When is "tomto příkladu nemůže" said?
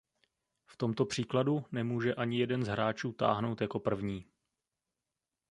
0.77-2.15